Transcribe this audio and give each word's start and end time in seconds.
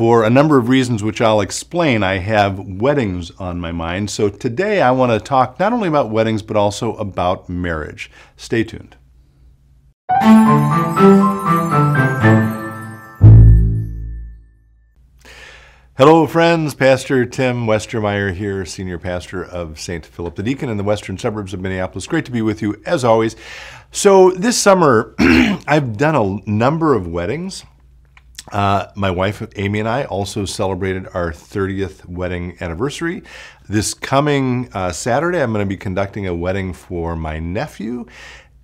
For 0.00 0.24
a 0.24 0.30
number 0.30 0.56
of 0.56 0.70
reasons, 0.70 1.02
which 1.02 1.20
I'll 1.20 1.42
explain, 1.42 2.02
I 2.02 2.20
have 2.20 2.58
weddings 2.58 3.30
on 3.32 3.60
my 3.60 3.70
mind. 3.70 4.08
So 4.08 4.30
today 4.30 4.80
I 4.80 4.92
want 4.92 5.12
to 5.12 5.20
talk 5.20 5.60
not 5.60 5.74
only 5.74 5.88
about 5.88 6.08
weddings, 6.08 6.40
but 6.40 6.56
also 6.56 6.94
about 6.94 7.50
marriage. 7.50 8.10
Stay 8.34 8.64
tuned. 8.64 8.96
Hello, 15.98 16.26
friends. 16.26 16.72
Pastor 16.72 17.26
Tim 17.26 17.66
Westermeyer 17.66 18.32
here, 18.32 18.64
Senior 18.64 18.98
Pastor 18.98 19.44
of 19.44 19.78
St. 19.78 20.06
Philip 20.06 20.34
the 20.34 20.42
Deacon 20.42 20.70
in 20.70 20.78
the 20.78 20.82
western 20.82 21.18
suburbs 21.18 21.52
of 21.52 21.60
Minneapolis. 21.60 22.06
Great 22.06 22.24
to 22.24 22.30
be 22.30 22.40
with 22.40 22.62
you, 22.62 22.80
as 22.86 23.04
always. 23.04 23.36
So, 23.92 24.30
this 24.30 24.56
summer, 24.56 25.14
I've 25.18 25.98
done 25.98 26.14
a 26.16 26.50
number 26.50 26.94
of 26.94 27.06
weddings. 27.06 27.66
Uh, 28.52 28.86
my 28.94 29.10
wife 29.10 29.46
Amy 29.56 29.80
and 29.80 29.88
I 29.88 30.04
also 30.04 30.44
celebrated 30.44 31.06
our 31.14 31.30
30th 31.30 32.06
wedding 32.06 32.56
anniversary. 32.60 33.22
This 33.68 33.94
coming 33.94 34.68
uh, 34.72 34.92
Saturday, 34.92 35.42
I'm 35.42 35.52
going 35.52 35.64
to 35.64 35.68
be 35.68 35.76
conducting 35.76 36.26
a 36.26 36.34
wedding 36.34 36.72
for 36.72 37.14
my 37.16 37.38
nephew. 37.38 38.06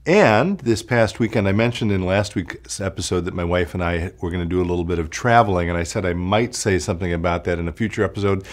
And 0.06 0.59
this 0.60 0.84
past 0.84 1.19
weekend, 1.19 1.48
I 1.48 1.52
mentioned 1.52 1.91
in 1.91 2.06
last 2.06 2.36
week's 2.36 2.80
episode 2.80 3.24
that 3.24 3.34
my 3.34 3.42
wife 3.42 3.74
and 3.74 3.83
I 3.83 4.12
were 4.20 4.30
going 4.30 4.42
to 4.42 4.48
do 4.48 4.60
a 4.60 4.62
little 4.62 4.84
bit 4.84 5.00
of 5.00 5.10
traveling, 5.10 5.69
and 5.69 5.77
I 5.77 5.83
said 5.83 6.06
I 6.06 6.12
might 6.12 6.55
say 6.55 6.78
something 6.78 7.12
about 7.12 7.42
that 7.45 7.58
in 7.58 7.66
a 7.66 7.72
future 7.72 8.05
episode. 8.05 8.47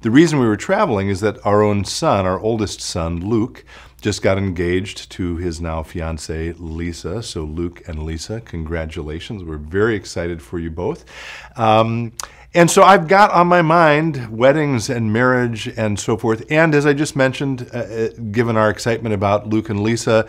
The 0.00 0.10
reason 0.12 0.38
we 0.38 0.46
were 0.46 0.56
traveling 0.56 1.08
is 1.08 1.20
that 1.20 1.44
our 1.44 1.60
own 1.60 1.84
son, 1.84 2.24
our 2.24 2.38
oldest 2.38 2.80
son, 2.80 3.28
Luke, 3.28 3.64
just 4.00 4.22
got 4.22 4.38
engaged 4.38 5.10
to 5.10 5.36
his 5.38 5.60
now 5.60 5.82
fiancee, 5.82 6.52
Lisa. 6.52 7.20
So, 7.20 7.42
Luke 7.42 7.82
and 7.88 8.04
Lisa, 8.04 8.40
congratulations. 8.40 9.42
We're 9.42 9.56
very 9.56 9.96
excited 9.96 10.40
for 10.40 10.60
you 10.60 10.70
both. 10.70 11.04
Um, 11.56 12.12
and 12.54 12.70
so 12.70 12.84
I've 12.84 13.08
got 13.08 13.32
on 13.32 13.48
my 13.48 13.60
mind 13.60 14.28
weddings 14.30 14.88
and 14.88 15.12
marriage 15.12 15.66
and 15.66 15.98
so 15.98 16.16
forth. 16.16 16.44
And 16.48 16.76
as 16.76 16.86
I 16.86 16.92
just 16.92 17.16
mentioned, 17.16 17.68
uh, 17.74 17.78
uh 17.78 18.08
given 18.30 18.56
our 18.56 18.70
excitement 18.70 19.14
about 19.14 19.48
Luke 19.48 19.68
and 19.68 19.82
Lisa, 19.82 20.28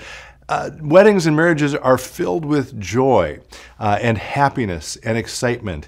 uh, 0.49 0.71
weddings 0.81 1.27
and 1.27 1.37
marriages 1.37 1.75
are 1.75 1.97
filled 1.97 2.43
with 2.43 2.77
joy 2.79 3.39
uh, 3.79 3.99
and 4.01 4.17
happiness 4.17 4.95
and 4.97 5.15
excitement. 5.15 5.87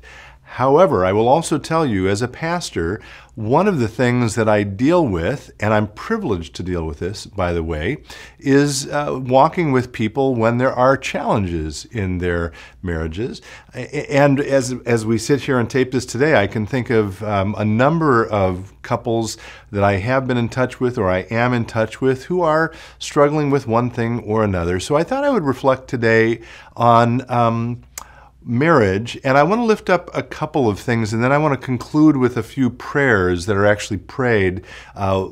However, 0.56 1.06
I 1.06 1.14
will 1.14 1.30
also 1.30 1.58
tell 1.58 1.86
you, 1.86 2.10
as 2.10 2.22
a 2.22 2.28
pastor, 2.28 3.00
one 3.36 3.70
of 3.70 3.80
the 3.80 3.88
things 3.88 4.36
that 4.36 4.50
I 4.50 4.64
deal 4.64 5.08
with, 5.08 5.50
and 5.62 5.74
I'm 5.74 5.88
privileged 5.88 6.56
to 6.56 6.64
deal 6.64 6.86
with 6.86 7.00
this, 7.00 7.26
by 7.26 7.54
the 7.54 7.64
way, 7.64 8.04
is 8.38 8.86
uh, 8.90 9.18
walking 9.24 9.72
with 9.72 9.94
people 9.94 10.36
when 10.36 10.58
there 10.58 10.74
are 10.74 10.98
challenges 10.98 11.86
in 11.86 12.18
their 12.18 12.52
marriages. 12.84 13.42
And 13.74 14.42
as, 14.42 14.76
as 14.86 15.06
we 15.06 15.18
sit 15.18 15.40
here 15.40 15.58
and 15.58 15.70
tape 15.70 15.92
this 15.94 16.06
today, 16.06 16.36
I 16.36 16.48
can 16.48 16.66
think 16.66 16.90
of 16.90 17.24
um, 17.24 17.56
a 17.58 17.64
number 17.64 18.26
of 18.26 18.74
couples 18.82 19.38
that 19.72 19.86
I 19.86 19.94
have 20.00 20.28
been 20.28 20.38
in 20.38 20.50
touch 20.50 20.82
with 20.82 20.98
or 20.98 21.10
I 21.10 21.20
am 21.32 21.54
in 21.54 21.64
touch 21.64 22.02
with 22.02 22.26
who 22.26 22.42
are 22.42 22.74
struggling 23.00 23.52
with 23.52 23.68
one 23.68 23.90
thing 23.90 24.20
or 24.20 24.44
another. 24.44 24.82
So 24.82 24.98
I 24.98 25.04
thought 25.04 25.24
I 25.24 25.30
would 25.30 25.46
reflect 25.46 25.88
today 25.88 26.42
on. 26.76 27.24
Um, 27.32 27.84
marriage, 28.44 29.20
and 29.24 29.38
I 29.38 29.44
want 29.44 29.60
to 29.60 29.66
lift 29.66 29.90
up 29.90 30.10
a 30.16 30.24
couple 30.24 30.68
of 30.68 30.80
things, 30.80 31.14
and 31.14 31.24
then 31.24 31.32
I 31.32 31.38
want 31.38 31.60
to 31.60 31.66
conclude 31.66 32.18
with 32.18 32.38
a 32.38 32.44
few 32.44 32.70
prayers 32.70 33.46
that 33.46 33.56
are 33.56 33.66
actually 33.66 33.98
prayed. 33.98 34.64
Uh, 34.96 35.30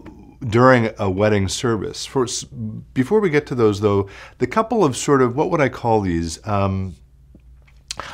during 0.48 0.90
a 0.98 1.10
wedding 1.10 1.50
service. 1.50 2.06
For, 2.06 2.26
before 2.94 3.20
we 3.20 3.30
get 3.30 3.46
to 3.48 3.56
those, 3.56 3.82
though, 3.82 4.08
the 4.38 4.48
couple 4.48 4.86
of 4.86 4.96
sort 4.96 5.22
of 5.22 5.36
what 5.36 5.52
would 5.52 5.60
I 5.60 5.68
call 5.70 6.02
these? 6.02 6.40
Um, 6.48 6.96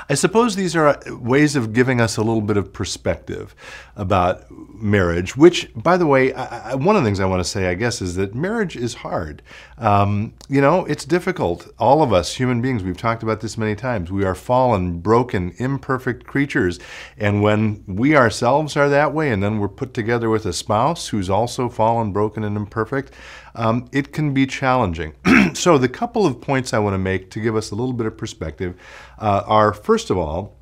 I 0.07 0.13
suppose 0.13 0.55
these 0.55 0.75
are 0.75 0.99
ways 1.07 1.55
of 1.55 1.73
giving 1.73 1.99
us 1.99 2.17
a 2.17 2.21
little 2.21 2.41
bit 2.41 2.57
of 2.57 2.71
perspective 2.71 3.55
about 3.95 4.45
marriage, 4.51 5.35
which, 5.35 5.71
by 5.75 5.97
the 5.97 6.05
way, 6.05 6.31
I, 6.31 6.71
I, 6.71 6.75
one 6.75 6.95
of 6.95 7.01
the 7.01 7.07
things 7.07 7.19
I 7.19 7.25
want 7.25 7.43
to 7.43 7.49
say, 7.49 7.69
I 7.69 7.73
guess, 7.73 8.01
is 8.03 8.15
that 8.15 8.35
marriage 8.35 8.75
is 8.75 8.93
hard. 8.93 9.41
Um, 9.79 10.33
you 10.47 10.61
know, 10.61 10.85
it's 10.85 11.05
difficult. 11.05 11.67
All 11.79 12.03
of 12.03 12.13
us, 12.13 12.35
human 12.35 12.61
beings, 12.61 12.83
we've 12.83 12.97
talked 12.97 13.23
about 13.23 13.41
this 13.41 13.57
many 13.57 13.75
times. 13.75 14.11
We 14.11 14.25
are 14.25 14.35
fallen, 14.35 14.99
broken, 14.99 15.55
imperfect 15.57 16.27
creatures. 16.27 16.79
And 17.17 17.41
when 17.41 17.83
we 17.87 18.15
ourselves 18.15 18.77
are 18.77 18.89
that 18.89 19.11
way, 19.11 19.31
and 19.31 19.41
then 19.41 19.59
we're 19.59 19.67
put 19.69 19.95
together 19.95 20.29
with 20.29 20.45
a 20.45 20.53
spouse 20.53 21.07
who's 21.07 21.31
also 21.31 21.67
fallen, 21.67 22.13
broken, 22.13 22.43
and 22.43 22.55
imperfect, 22.55 23.11
um, 23.55 23.87
it 23.91 24.13
can 24.13 24.33
be 24.33 24.45
challenging. 24.45 25.13
so, 25.53 25.77
the 25.77 25.89
couple 25.89 26.25
of 26.25 26.41
points 26.41 26.73
I 26.73 26.79
want 26.79 26.93
to 26.93 26.99
make 26.99 27.31
to 27.31 27.39
give 27.39 27.55
us 27.55 27.71
a 27.71 27.75
little 27.75 27.93
bit 27.93 28.07
of 28.07 28.17
perspective 28.17 28.75
uh, 29.19 29.43
are 29.45 29.73
first 29.73 30.09
of 30.09 30.17
all, 30.17 30.57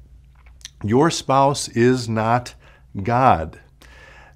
your 0.83 1.09
spouse 1.09 1.67
is 1.69 2.07
not 2.09 2.55
God. 3.01 3.59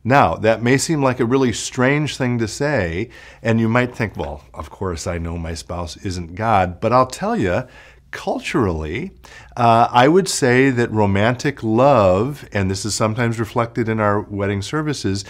Now, 0.03 0.35
that 0.35 0.63
may 0.63 0.77
seem 0.77 1.03
like 1.03 1.19
a 1.19 1.25
really 1.25 1.51
strange 1.51 2.15
thing 2.15 2.37
to 2.39 2.47
say, 2.47 3.09
and 3.41 3.59
you 3.59 3.67
might 3.67 3.93
think, 3.93 4.15
well, 4.15 4.43
of 4.53 4.69
course 4.69 5.05
I 5.05 5.17
know 5.17 5.37
my 5.37 5.53
spouse 5.53 5.97
isn't 5.97 6.35
God, 6.35 6.79
but 6.79 6.93
I'll 6.93 7.07
tell 7.07 7.35
you, 7.35 7.67
culturally, 8.11 9.11
uh, 9.57 9.89
I 9.91 10.07
would 10.07 10.29
say 10.29 10.69
that 10.69 10.91
romantic 10.91 11.61
love, 11.61 12.47
and 12.53 12.71
this 12.71 12.85
is 12.85 12.95
sometimes 12.95 13.37
reflected 13.37 13.89
in 13.89 13.99
our 13.99 14.21
wedding 14.21 14.61
services, 14.61 15.25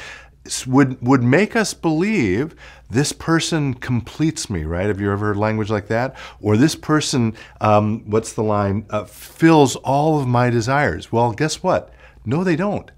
would 0.66 1.02
would 1.02 1.24
make 1.24 1.56
us 1.56 1.74
believe 1.74 2.56
this 2.90 3.12
person 3.12 3.74
completes 3.74 4.50
me, 4.50 4.64
right? 4.64 4.88
Have 4.88 5.02
you 5.02 5.12
ever 5.12 5.28
heard 5.28 5.38
language 5.38 5.70
like 5.70 5.88
that? 5.88 6.16
Or 6.42 6.56
this 6.56 6.76
person, 6.76 7.36
um, 7.60 8.10
what's 8.10 8.34
the 8.34 8.44
line? 8.44 8.86
Uh, 8.90 9.04
fills 9.06 9.76
all 9.78 10.20
of 10.20 10.28
my 10.28 10.50
desires. 10.50 11.12
Well, 11.12 11.34
guess 11.34 11.62
what? 11.62 11.94
No, 12.26 12.44
they 12.44 12.56
don't. 12.56 12.92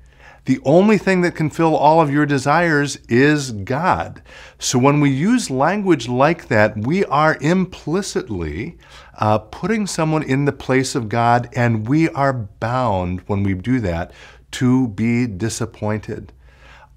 The 0.45 0.59
only 0.65 0.97
thing 0.97 1.21
that 1.21 1.35
can 1.35 1.49
fill 1.49 1.75
all 1.75 2.01
of 2.01 2.11
your 2.11 2.25
desires 2.25 2.97
is 3.07 3.51
God. 3.51 4.21
So 4.57 4.79
when 4.79 4.99
we 4.99 5.11
use 5.11 5.51
language 5.51 6.07
like 6.07 6.47
that, 6.47 6.75
we 6.77 7.05
are 7.05 7.37
implicitly 7.39 8.77
uh, 9.19 9.39
putting 9.39 9.85
someone 9.85 10.23
in 10.23 10.45
the 10.45 10.51
place 10.51 10.95
of 10.95 11.09
God, 11.09 11.49
and 11.55 11.87
we 11.87 12.09
are 12.09 12.33
bound 12.33 13.21
when 13.27 13.43
we 13.43 13.53
do 13.53 13.79
that 13.81 14.11
to 14.51 14.87
be 14.87 15.27
disappointed. 15.27 16.31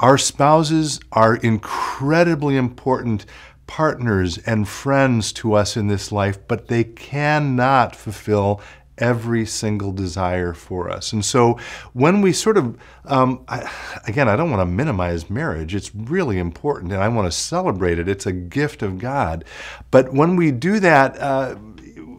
Our 0.02 0.18
spouses 0.18 0.98
are 1.12 1.36
incredibly 1.36 2.56
important 2.56 3.24
partners 3.68 4.36
and 4.38 4.68
friends 4.68 5.32
to 5.34 5.54
us 5.54 5.76
in 5.76 5.86
this 5.86 6.10
life, 6.10 6.38
but 6.48 6.66
they 6.66 6.82
cannot 6.82 7.94
fulfill 7.94 8.60
every 8.98 9.46
single 9.46 9.92
desire 9.92 10.52
for 10.54 10.90
us. 10.90 11.12
And 11.12 11.24
so 11.24 11.56
when 11.92 12.20
we 12.20 12.32
sort 12.32 12.58
of, 12.58 12.76
um, 13.04 13.44
I, 13.46 13.70
again, 14.06 14.28
I 14.28 14.34
don't 14.34 14.50
want 14.50 14.60
to 14.60 14.66
minimize 14.66 15.30
marriage. 15.30 15.72
It's 15.72 15.94
really 15.94 16.38
important 16.38 16.92
and 16.92 17.00
I 17.00 17.08
want 17.08 17.30
to 17.30 17.36
celebrate 17.36 18.00
it. 18.00 18.08
It's 18.08 18.26
a 18.26 18.32
gift 18.32 18.82
of 18.82 18.98
God. 18.98 19.44
But 19.92 20.12
when 20.12 20.34
we 20.34 20.50
do 20.50 20.80
that, 20.80 21.16
uh, 21.18 21.56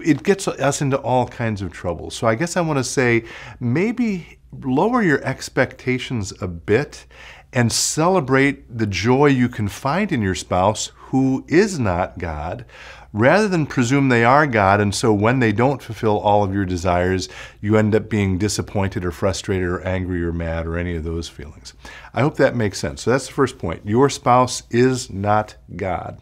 it 0.04 0.24
gets 0.24 0.48
us 0.48 0.82
into 0.82 0.98
all 0.98 1.28
kinds 1.28 1.62
of 1.62 1.72
trouble. 1.72 2.12
So 2.12 2.28
I 2.28 2.36
guess 2.36 2.56
I 2.56 2.62
want 2.62 2.80
to 2.80 2.84
say 2.84 3.26
maybe 3.60 4.40
lower 4.62 5.02
your 5.02 5.24
expectations 5.24 6.34
a 6.42 6.48
bit 6.48 7.06
and 7.54 7.72
celebrate 7.72 8.78
the 8.78 8.88
joy 8.88 9.28
you 9.28 9.48
can 9.48 9.68
find 9.68 10.12
in 10.12 10.22
your 10.22 10.36
spouse 10.36 10.92
who 10.96 11.46
is 11.48 11.78
not 11.78 12.18
God, 12.18 12.66
rather 13.14 13.48
than 13.48 13.68
presume 13.68 14.10
they 14.10 14.26
are 14.26 14.48
God. 14.48 14.82
And 14.82 14.94
so 14.94 15.14
when 15.14 15.40
they 15.40 15.52
don't 15.52 15.82
fulfill 15.82 16.20
all 16.20 16.44
of 16.44 16.54
your 16.54 16.66
desires, 16.66 17.30
you 17.62 17.78
end 17.78 17.94
up 17.94 18.10
being 18.10 18.40
disappointed 18.40 19.06
or 19.06 19.12
frustrated 19.12 19.70
or 19.70 19.82
angry 19.82 20.24
or 20.24 20.34
mad 20.34 20.66
or 20.66 20.76
any 20.76 20.96
of 20.96 21.04
those 21.04 21.30
feelings. 21.30 21.76
I 22.14 22.22
hope 22.22 22.38
that 22.38 22.56
makes 22.56 22.80
sense. 22.80 23.04
So 23.04 23.12
that's 23.12 23.28
the 23.28 23.34
first 23.34 23.60
point. 23.60 23.86
Your 23.86 24.10
spouse 24.10 24.64
is 24.72 25.12
not 25.12 25.56
God. 25.76 26.20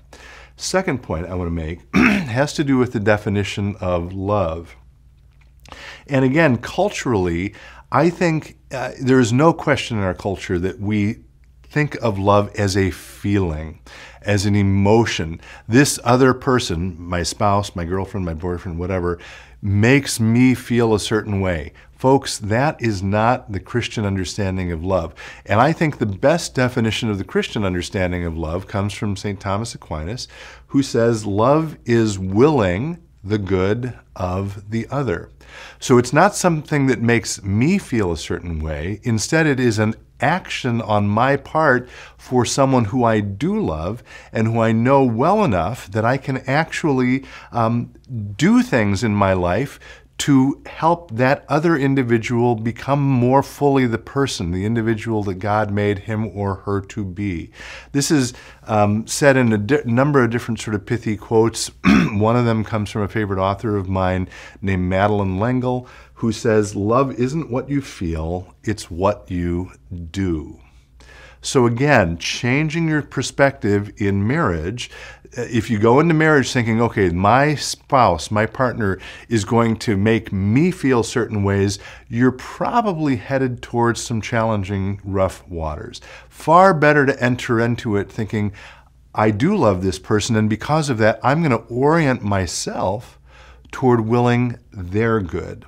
Second 0.58 1.02
point 1.02 1.28
I 1.28 1.36
want 1.36 1.48
to 1.48 1.52
make 1.52 1.80
has 1.96 2.54
to 2.54 2.64
do 2.64 2.78
with 2.78 2.92
the 2.92 3.00
definition 3.00 3.78
of 3.80 4.14
love. 4.14 4.76
And 6.08 6.26
again, 6.26 6.58
culturally, 6.58 7.54
I 7.92 8.10
think 8.10 8.58
uh, 8.72 8.92
there 9.02 9.20
is 9.20 9.34
no 9.34 9.54
question 9.54 9.98
in 9.98 10.04
our 10.04 10.14
culture 10.14 10.58
that 10.60 10.80
we 10.80 11.18
think 11.64 11.96
of 12.02 12.20
love 12.20 12.54
as 12.56 12.76
a 12.76 12.92
feeling, 12.92 13.80
as 14.22 14.46
an 14.46 14.56
emotion. 14.56 15.40
This 15.68 16.00
other 16.04 16.34
person, 16.34 16.96
my 17.00 17.24
spouse, 17.24 17.76
my 17.76 17.86
girlfriend, 17.86 18.26
my 18.26 18.34
boyfriend, 18.34 18.78
whatever, 18.78 19.20
makes 19.62 20.20
me 20.20 20.54
feel 20.54 20.94
a 20.94 21.00
certain 21.00 21.40
way. 21.40 21.72
Folks, 21.94 22.40
that 22.40 22.82
is 22.82 23.04
not 23.04 23.52
the 23.52 23.60
Christian 23.60 24.06
understanding 24.06 24.72
of 24.72 24.84
love. 24.84 25.14
And 25.46 25.62
I 25.62 25.72
think 25.72 25.98
the 25.98 26.06
best 26.06 26.56
definition 26.56 27.10
of 27.10 27.20
the 27.20 27.24
Christian 27.24 27.64
understanding 27.64 28.26
of 28.26 28.36
love 28.38 28.68
comes 28.68 28.94
from 28.94 29.16
St. 29.16 29.40
Thomas 29.40 29.76
Aquinas, 29.76 30.28
who 30.68 30.82
says 30.82 31.26
love 31.26 31.78
is 31.86 32.18
willing 32.18 33.02
the 33.24 33.38
good 33.38 33.98
of 34.16 34.70
the 34.72 34.88
other. 34.90 35.30
So 35.80 35.98
it's 35.98 36.14
not 36.14 36.36
something 36.36 36.88
that 36.88 37.02
makes 37.02 37.44
me 37.44 37.78
feel 37.78 38.12
a 38.12 38.18
certain 38.18 38.60
way. 38.60 39.00
Instead, 39.04 39.46
it 39.48 39.60
is 39.60 39.80
an 39.80 39.96
action 40.22 40.82
on 40.82 41.08
my 41.08 41.36
part 41.36 41.90
for 42.18 42.46
someone 42.46 42.86
who 42.86 43.04
I 43.04 43.20
do 43.20 43.60
love 43.60 44.04
and 44.32 44.48
who 44.48 44.60
I 44.60 44.72
know 44.72 45.04
well 45.04 45.44
enough 45.44 45.90
that 45.92 46.06
I 46.06 46.18
can 46.18 46.38
actually 46.48 47.26
um, 47.52 47.94
do 48.38 48.62
things 48.62 49.04
in 49.04 49.16
my 49.16 49.34
life 49.34 49.80
to 50.22 50.62
help 50.68 51.10
that 51.10 51.44
other 51.50 51.76
individual 51.76 52.54
become 52.54 53.02
more 53.02 53.42
fully 53.42 53.88
the 53.88 53.98
person, 53.98 54.52
the 54.52 54.66
individual 54.66 55.24
that 55.24 55.40
God 55.40 55.72
made 55.72 55.98
him 55.98 56.28
or 56.38 56.58
her 56.58 56.80
to 56.80 57.04
be. 57.04 57.50
This 57.92 58.12
is 58.12 58.32
um, 58.68 59.08
said 59.08 59.36
in 59.36 59.52
a 59.52 59.84
number 59.84 60.24
of 60.24 60.30
different 60.30 60.60
sort 60.60 60.76
of 60.76 60.86
pithy 60.86 61.18
quotes. 61.18 61.72
One 62.12 62.36
of 62.36 62.46
them 62.46 62.64
comes 62.64 62.92
from 62.92 63.02
a 63.02 63.08
favorite 63.08 63.42
author 63.42 63.76
of 63.76 63.90
mine 63.90 64.30
named 64.62 64.84
Madeleine 64.84 65.40
L'Engle, 65.40 65.88
who 66.14 66.32
says, 66.32 66.76
Love 66.76 67.12
isn't 67.14 67.50
what 67.50 67.68
you 67.68 67.82
feel, 67.82 68.54
it's 68.64 68.92
what 68.92 69.32
you 69.32 69.72
do. 70.12 70.60
So, 71.42 71.66
again, 71.66 72.18
changing 72.20 72.88
your 72.88 73.02
perspective 73.02 73.92
in 73.98 74.28
marriage. 74.28 74.92
Uh, 75.36 75.42
if 75.50 75.72
you 75.72 75.80
go 75.80 76.00
into 76.00 76.14
marriage 76.14 76.52
thinking, 76.52 76.80
okay, 76.82 77.10
my 77.10 77.56
spouse, 77.56 78.30
my 78.30 78.46
partner 78.46 79.00
is 79.28 79.44
going 79.44 79.78
to 79.78 79.98
make 79.98 80.32
me 80.32 80.70
feel 80.70 81.02
certain 81.02 81.44
ways, 81.44 81.80
you're 82.08 82.32
probably 82.32 83.16
headed 83.16 83.64
towards 83.64 84.02
some 84.02 84.22
challenging, 84.22 85.02
rough 85.04 85.48
waters. 85.48 86.00
Far 86.30 86.76
better 86.76 87.08
to 87.08 87.24
enter 87.24 87.60
into 87.60 87.96
it 87.96 88.12
thinking, 88.12 88.54
I 89.16 89.32
do 89.32 89.56
love 89.56 89.82
this 89.82 90.00
person, 90.00 90.36
and 90.36 90.50
because 90.50 90.90
of 90.90 91.00
that, 91.00 91.20
I'm 91.24 91.42
going 91.42 91.52
to 91.52 91.74
orient 91.74 92.22
myself 92.22 93.20
toward 93.72 94.02
willing 94.02 94.60
their 94.72 95.20
good. 95.20 95.66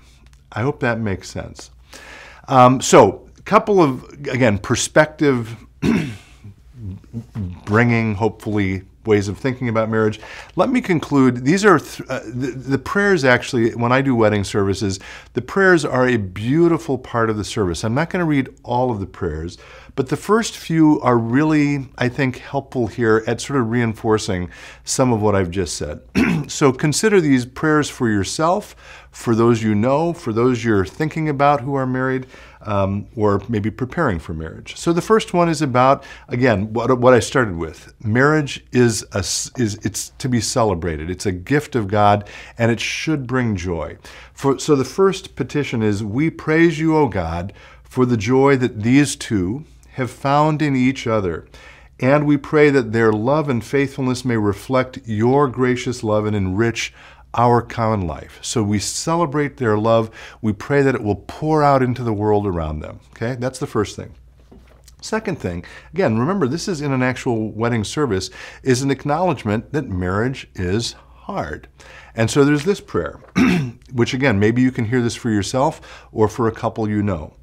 I 0.51 0.61
hope 0.61 0.79
that 0.81 0.99
makes 0.99 1.29
sense. 1.29 1.71
Um, 2.47 2.79
so, 2.79 3.27
couple 3.45 3.81
of, 3.81 4.03
again, 4.27 4.57
perspective 4.57 5.55
bringing, 7.65 8.15
hopefully, 8.15 8.83
ways 9.05 9.27
of 9.27 9.37
thinking 9.37 9.67
about 9.67 9.89
marriage. 9.89 10.19
Let 10.55 10.69
me 10.69 10.81
conclude. 10.81 11.43
These 11.43 11.65
are 11.65 11.79
th- 11.79 12.07
uh, 12.09 12.21
the, 12.25 12.51
the, 12.51 12.77
prayers 12.77 13.25
actually, 13.25 13.75
when 13.75 13.91
I 13.91 14.01
do 14.01 14.15
wedding 14.15 14.43
services, 14.43 14.99
the 15.33 15.41
prayers 15.41 15.83
are 15.83 16.07
a 16.07 16.17
beautiful 16.17 16.97
part 16.97 17.29
of 17.29 17.37
the 17.37 17.43
service. 17.43 17.83
I'm 17.83 17.93
not 17.93 18.09
going 18.09 18.21
to 18.21 18.25
read 18.25 18.49
all 18.63 18.91
of 18.91 18.99
the 18.99 19.05
prayers, 19.05 19.57
but 19.95 20.09
the 20.09 20.17
first 20.17 20.57
few 20.57 20.99
are 21.01 21.17
really, 21.17 21.89
I 21.97 22.09
think, 22.09 22.37
helpful 22.37 22.87
here 22.87 23.23
at 23.27 23.41
sort 23.41 23.59
of 23.59 23.69
reinforcing 23.69 24.49
some 24.83 25.11
of 25.11 25.21
what 25.21 25.35
I've 25.35 25.51
just 25.51 25.75
said. 25.75 26.01
so 26.47 26.71
consider 26.71 27.19
these 27.19 27.45
prayers 27.45 27.89
for 27.89 28.09
yourself, 28.09 28.75
for 29.11 29.35
those 29.35 29.61
you 29.61 29.75
know, 29.75 30.13
for 30.13 30.33
those 30.33 30.63
you're 30.63 30.85
thinking 30.85 31.29
about 31.29 31.61
who 31.61 31.75
are 31.75 31.85
married 31.85 32.25
um, 32.65 33.07
or 33.15 33.41
maybe 33.47 33.71
preparing 33.71 34.19
for 34.19 34.33
marriage. 34.33 34.75
So 34.77 34.93
the 34.93 35.01
first 35.01 35.33
one 35.33 35.49
is 35.49 35.61
about 35.61 36.03
again 36.27 36.73
what, 36.73 36.99
what 36.99 37.13
I 37.13 37.19
started 37.19 37.55
with. 37.55 37.93
Marriage 38.03 38.65
is 38.71 39.05
a, 39.11 39.19
is 39.19 39.79
it's 39.83 40.09
to 40.09 40.29
be 40.29 40.41
celebrated. 40.41 41.09
It's 41.09 41.25
a 41.25 41.31
gift 41.31 41.75
of 41.75 41.87
God, 41.87 42.29
and 42.57 42.71
it 42.71 42.79
should 42.79 43.27
bring 43.27 43.55
joy. 43.55 43.97
For 44.33 44.59
so 44.59 44.75
the 44.75 44.85
first 44.85 45.35
petition 45.35 45.83
is, 45.83 46.03
"We 46.03 46.29
praise 46.29 46.79
you, 46.79 46.95
O 46.95 47.07
God, 47.07 47.53
for 47.83 48.05
the 48.05 48.17
joy 48.17 48.57
that 48.57 48.83
these 48.83 49.15
two 49.15 49.65
have 49.93 50.11
found 50.11 50.61
in 50.61 50.75
each 50.75 51.07
other." 51.07 51.45
And 51.99 52.25
we 52.25 52.37
pray 52.37 52.69
that 52.69 52.91
their 52.91 53.13
love 53.13 53.47
and 53.47 53.63
faithfulness 53.63 54.25
may 54.25 54.35
reflect 54.35 54.99
your 55.05 55.47
gracious 55.47 56.03
love 56.03 56.25
and 56.25 56.35
enrich 56.35 56.93
our 57.33 57.61
common 57.61 58.07
life. 58.07 58.39
So 58.41 58.63
we 58.63 58.79
celebrate 58.79 59.57
their 59.57 59.77
love. 59.77 60.09
We 60.41 60.53
pray 60.53 60.81
that 60.81 60.95
it 60.95 61.03
will 61.03 61.23
pour 61.27 61.63
out 61.63 61.83
into 61.83 62.03
the 62.03 62.13
world 62.13 62.45
around 62.45 62.79
them. 62.79 62.99
Okay, 63.11 63.35
that's 63.35 63.59
the 63.59 63.67
first 63.67 63.95
thing. 63.95 64.13
Second 65.01 65.37
thing, 65.37 65.65
again, 65.93 66.17
remember 66.17 66.47
this 66.47 66.69
is 66.69 66.79
in 66.79 66.93
an 66.93 67.03
actual 67.03 67.51
wedding 67.51 67.83
service, 67.83 68.29
is 68.63 68.81
an 68.81 68.91
acknowledgement 68.91 69.73
that 69.73 69.89
marriage 69.89 70.47
is 70.55 70.95
hard. 71.23 71.67
And 72.15 72.31
so 72.31 72.45
there's 72.45 72.63
this 72.63 72.79
prayer, 72.79 73.19
which 73.91 74.13
again, 74.13 74.39
maybe 74.39 74.61
you 74.61 74.71
can 74.71 74.85
hear 74.85 75.01
this 75.01 75.15
for 75.15 75.29
yourself 75.29 76.07
or 76.13 76.29
for 76.29 76.47
a 76.47 76.53
couple 76.53 76.89
you 76.89 77.03
know. 77.03 77.33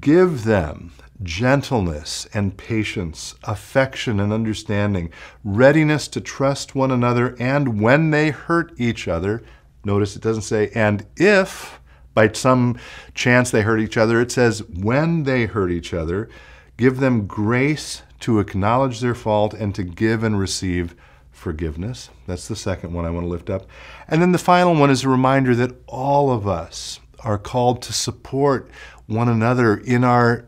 Give 0.00 0.44
them 0.44 0.92
gentleness 1.22 2.26
and 2.34 2.56
patience, 2.56 3.34
affection 3.44 4.18
and 4.20 4.32
understanding, 4.32 5.10
readiness 5.44 6.08
to 6.08 6.20
trust 6.20 6.74
one 6.74 6.90
another, 6.90 7.36
and 7.38 7.80
when 7.80 8.10
they 8.10 8.30
hurt 8.30 8.72
each 8.78 9.06
other, 9.06 9.42
notice 9.84 10.16
it 10.16 10.22
doesn't 10.22 10.42
say, 10.42 10.70
and 10.74 11.06
if 11.16 11.80
by 12.14 12.30
some 12.32 12.78
chance 13.14 13.50
they 13.50 13.62
hurt 13.62 13.80
each 13.80 13.96
other, 13.96 14.20
it 14.20 14.32
says, 14.32 14.62
when 14.68 15.22
they 15.24 15.46
hurt 15.46 15.70
each 15.70 15.94
other, 15.94 16.28
give 16.76 16.98
them 16.98 17.26
grace 17.26 18.02
to 18.20 18.38
acknowledge 18.38 19.00
their 19.00 19.14
fault 19.14 19.54
and 19.54 19.74
to 19.74 19.82
give 19.82 20.22
and 20.22 20.38
receive 20.38 20.94
forgiveness. 21.30 22.10
That's 22.26 22.48
the 22.48 22.56
second 22.56 22.92
one 22.92 23.04
I 23.04 23.10
want 23.10 23.24
to 23.24 23.30
lift 23.30 23.50
up. 23.50 23.66
And 24.08 24.20
then 24.20 24.32
the 24.32 24.38
final 24.38 24.74
one 24.74 24.90
is 24.90 25.04
a 25.04 25.08
reminder 25.08 25.54
that 25.56 25.74
all 25.86 26.30
of 26.30 26.46
us 26.46 27.00
are 27.24 27.38
called 27.38 27.82
to 27.82 27.92
support 27.92 28.70
one 29.06 29.28
another 29.28 29.76
in 29.76 30.04
our 30.04 30.46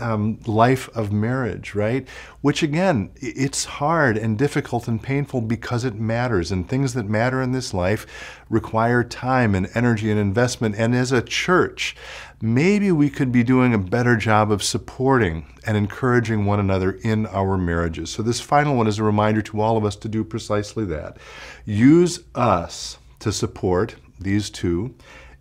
um, 0.00 0.38
life 0.46 0.88
of 0.96 1.12
marriage, 1.12 1.74
right? 1.74 2.06
Which 2.40 2.62
again, 2.62 3.10
it's 3.16 3.64
hard 3.64 4.16
and 4.16 4.38
difficult 4.38 4.88
and 4.88 5.02
painful 5.02 5.42
because 5.42 5.84
it 5.84 5.94
matters. 5.94 6.52
And 6.52 6.68
things 6.68 6.94
that 6.94 7.08
matter 7.08 7.42
in 7.42 7.52
this 7.52 7.74
life 7.74 8.06
require 8.48 9.02
time 9.02 9.54
and 9.54 9.68
energy 9.74 10.10
and 10.10 10.20
investment. 10.20 10.76
And 10.76 10.94
as 10.94 11.12
a 11.12 11.22
church, 11.22 11.96
maybe 12.40 12.92
we 12.92 13.10
could 13.10 13.32
be 13.32 13.42
doing 13.42 13.74
a 13.74 13.78
better 13.78 14.16
job 14.16 14.50
of 14.50 14.62
supporting 14.62 15.46
and 15.66 15.76
encouraging 15.76 16.44
one 16.44 16.60
another 16.60 16.92
in 16.92 17.26
our 17.26 17.56
marriages. 17.56 18.10
So, 18.10 18.22
this 18.22 18.40
final 18.40 18.76
one 18.76 18.86
is 18.86 18.98
a 18.98 19.04
reminder 19.04 19.42
to 19.42 19.60
all 19.60 19.76
of 19.76 19.84
us 19.84 19.96
to 19.96 20.08
do 20.08 20.24
precisely 20.24 20.84
that. 20.86 21.18
Use 21.64 22.20
us 22.34 22.98
to 23.20 23.32
support 23.32 23.96
these 24.20 24.50
two 24.50 24.94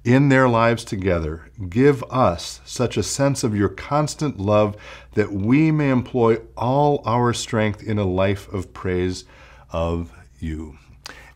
in 0.05 0.29
their 0.29 0.47
lives 0.47 0.85
together, 0.85 1.49
give 1.67 2.03
us 2.03 2.61
such 2.63 2.95
a 2.95 3.03
sense 3.03 3.43
of 3.43 3.55
your 3.55 3.69
constant 3.69 4.39
love 4.39 4.77
that 5.15 5.33
we 5.33 5.71
may 5.71 5.89
employ 5.89 6.37
all 6.55 7.01
our 7.05 7.33
strength 7.33 7.81
in 7.81 7.97
a 7.97 8.05
life 8.05 8.47
of 8.53 8.71
praise 8.71 9.25
of 9.71 10.13
you. 10.39 10.77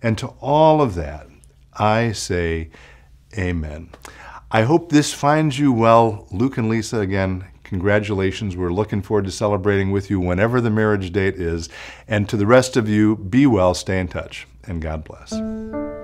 And 0.02 0.18
to 0.20 0.28
all 0.40 0.82
of 0.82 0.96
that, 0.96 1.28
I 1.74 2.12
say, 2.12 2.70
Amen. 3.38 3.90
I 4.52 4.64
hope 4.64 4.90
this 4.90 5.14
finds 5.14 5.60
you 5.60 5.72
well. 5.72 6.28
Luke 6.32 6.58
and 6.58 6.70
Lisa, 6.70 7.00
again, 7.00 7.46
congratulations. 7.64 8.58
We're 8.58 8.74
looking 8.74 9.04
forward 9.04 9.26
to 9.26 9.32
celebrating 9.32 9.92
with 9.92 10.10
you 10.10 10.20
whenever 10.20 10.62
the 10.62 10.72
marriage 10.72 11.12
date 11.12 11.36
is. 11.36 11.70
And 12.08 12.28
to 12.30 12.38
the 12.38 12.48
rest 12.48 12.76
of 12.76 12.90
you, 12.90 13.18
be 13.18 13.46
well, 13.46 13.76
stay 13.76 14.00
in 14.00 14.08
touch, 14.08 14.48
and 14.64 14.82
God 14.82 15.04
bless. 15.04 15.99